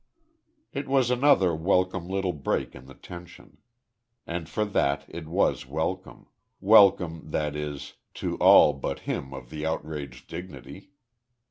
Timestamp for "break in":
2.33-2.87